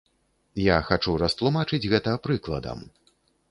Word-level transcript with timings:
Я 0.61 0.77
хачу 0.87 1.13
растлумачыць 1.25 1.89
гэта 1.93 2.17
прыкладам. 2.27 2.85